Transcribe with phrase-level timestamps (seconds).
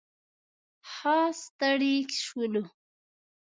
[0.91, 2.63] ښه ستړي شولو.